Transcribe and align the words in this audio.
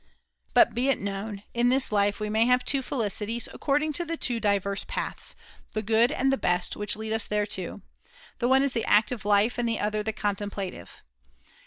^^, 0.01 0.03
But, 0.55 0.73
be 0.73 0.89
it 0.89 0.99
known, 0.99 1.43
in 1.53 1.69
this 1.69 1.91
life 1.91 2.19
we 2.19 2.27
may 2.27 2.45
have 2.47 2.61
plative 2.65 2.83
'^° 2.85 2.87
felicities, 2.87 3.47
according 3.53 3.93
to 3.93 4.03
the 4.03 4.17
two 4.17 4.39
diverse 4.39 4.83
paths, 4.87 5.35
the 5.73 5.83
good 5.83 6.11
and 6.11 6.33
the 6.33 6.39
best, 6.39 6.75
which 6.75 6.95
lead 6.95 7.13
us 7.13 7.27
thereto; 7.27 7.83
the 8.39 8.47
one 8.47 8.63
is 8.63 8.73
the 8.73 8.85
active 8.85 9.25
life, 9.25 9.59
and 9.59 9.69
the 9.69 9.79
other 9.79 10.01
the 10.01 10.11
con 10.11 10.35
templative. 10.35 10.89